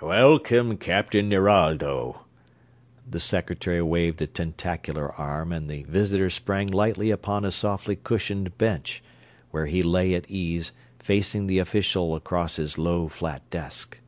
"Welcome, 0.00 0.76
Captain 0.76 1.28
Nerado!" 1.28 2.24
The 3.08 3.20
Secretary 3.20 3.80
waved 3.80 4.20
a 4.20 4.26
tentacular 4.26 5.12
arm 5.14 5.52
and 5.52 5.70
the 5.70 5.84
visitor 5.84 6.30
sprang 6.30 6.66
lightly 6.66 7.12
upon 7.12 7.44
a 7.44 7.52
softly 7.52 7.94
cushioned 7.94 8.58
bench, 8.58 9.04
where 9.52 9.66
he 9.66 9.80
lay 9.80 10.14
at 10.16 10.28
ease, 10.28 10.72
facing 10.98 11.46
the 11.46 11.60
official 11.60 12.16
across 12.16 12.56
his 12.56 12.76
low, 12.76 13.06
flat 13.06 13.48
"desk." 13.50 14.00